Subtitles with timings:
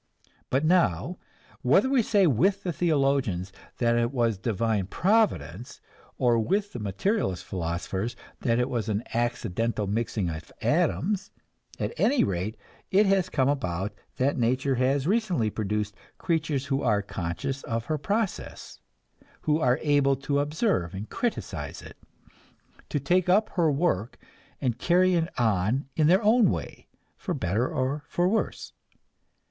[0.49, 1.19] But now
[1.61, 5.79] whether we say with the theologians that it was divine providence,
[6.17, 11.29] or with the materialist philosophers that it was an accidental mixing of atoms
[11.79, 12.57] at any rate
[12.89, 17.99] it has come about that nature has recently produced creatures who are conscious of her
[17.99, 18.79] process,
[19.41, 21.95] who are able to observe and criticize it,
[22.89, 24.17] to take up her work
[24.59, 26.87] and carry it on in their own way,
[27.17, 28.73] for better or for worse.